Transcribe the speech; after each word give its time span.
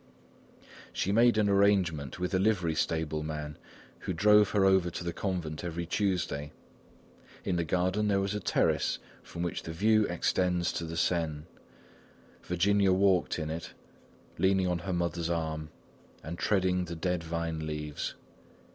She 0.91 1.11
made 1.11 1.37
an 1.37 1.47
arrangement 1.47 2.17
with 2.19 2.33
a 2.33 2.39
livery 2.39 2.73
stable 2.73 3.21
man 3.21 3.59
who 3.99 4.13
drove 4.13 4.49
her 4.49 4.65
over 4.65 4.89
to 4.89 5.03
the 5.03 5.13
convent 5.13 5.63
every 5.63 5.85
Tuesday. 5.85 6.51
In 7.43 7.55
the 7.55 7.63
garden 7.63 8.07
there 8.07 8.19
was 8.19 8.33
a 8.33 8.39
terrace, 8.39 8.97
from 9.21 9.43
which 9.43 9.61
the 9.61 9.71
view 9.73 10.07
extends 10.07 10.71
to 10.73 10.85
the 10.85 10.97
Seine. 10.97 11.43
Virginia 12.41 12.91
walked 12.91 13.37
in 13.37 13.51
it, 13.51 13.75
leaning 14.39 14.65
on 14.65 14.79
her 14.79 14.93
mother's 14.93 15.29
arm 15.29 15.69
and 16.23 16.39
treading 16.39 16.85
the 16.85 16.95
dead 16.95 17.23
vine 17.23 17.67
leaves. 17.67 18.15